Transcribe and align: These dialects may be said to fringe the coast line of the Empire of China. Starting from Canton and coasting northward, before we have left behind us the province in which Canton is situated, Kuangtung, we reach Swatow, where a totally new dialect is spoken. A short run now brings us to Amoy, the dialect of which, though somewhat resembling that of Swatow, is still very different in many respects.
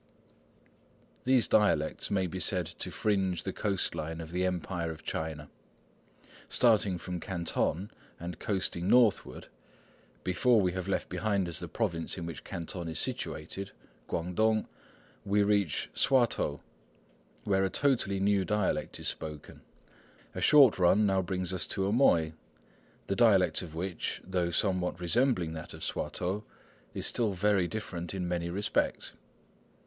These 1.25 1.47
dialects 1.47 2.09
may 2.09 2.25
be 2.25 2.39
said 2.39 2.65
to 2.65 2.89
fringe 2.89 3.43
the 3.43 3.53
coast 3.53 3.93
line 3.93 4.19
of 4.19 4.31
the 4.31 4.47
Empire 4.47 4.89
of 4.89 5.03
China. 5.03 5.47
Starting 6.49 6.97
from 6.97 7.19
Canton 7.19 7.91
and 8.19 8.39
coasting 8.39 8.87
northward, 8.87 9.47
before 10.23 10.59
we 10.59 10.71
have 10.71 10.87
left 10.87 11.07
behind 11.07 11.47
us 11.47 11.59
the 11.59 11.67
province 11.67 12.17
in 12.17 12.25
which 12.25 12.43
Canton 12.43 12.87
is 12.87 12.97
situated, 12.97 13.73
Kuangtung, 14.09 14.65
we 15.23 15.43
reach 15.43 15.91
Swatow, 15.93 16.61
where 17.43 17.63
a 17.63 17.69
totally 17.69 18.19
new 18.19 18.43
dialect 18.43 18.99
is 18.99 19.07
spoken. 19.07 19.61
A 20.33 20.41
short 20.41 20.79
run 20.79 21.05
now 21.05 21.21
brings 21.21 21.53
us 21.53 21.67
to 21.67 21.85
Amoy, 21.87 22.33
the 23.05 23.15
dialect 23.15 23.61
of 23.61 23.75
which, 23.75 24.19
though 24.23 24.49
somewhat 24.49 24.99
resembling 24.99 25.53
that 25.53 25.75
of 25.75 25.83
Swatow, 25.83 26.43
is 26.95 27.05
still 27.05 27.33
very 27.33 27.67
different 27.67 28.15
in 28.15 28.27
many 28.27 28.49
respects. 28.49 29.13